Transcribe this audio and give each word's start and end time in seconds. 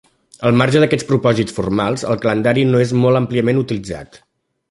Al 0.47 0.55
marge 0.61 0.79
d'aquests 0.83 1.05
propòsits 1.09 1.57
formals, 1.57 2.05
el 2.15 2.23
calendari 2.25 2.65
no 2.71 2.81
és 2.87 2.95
molt 3.05 3.21
àmpliament 3.23 3.63
utilitzat. 3.67 4.19